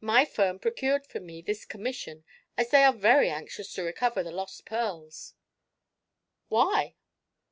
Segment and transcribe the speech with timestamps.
[0.00, 2.22] My firm procured for me this commission,
[2.56, 5.34] as they are very anxious to recover the lost pearls."
[6.46, 6.94] "Why?"